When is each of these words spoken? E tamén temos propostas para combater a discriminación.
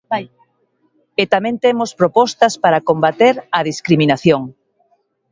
E 1.21 1.23
tamén 1.33 1.55
temos 1.65 1.91
propostas 2.01 2.53
para 2.63 2.83
combater 2.89 3.35
a 3.57 3.59
discriminación. 3.69 4.41